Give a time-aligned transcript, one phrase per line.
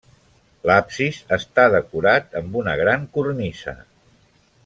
[0.69, 3.77] L'absis està decorat amb una gran cornisa.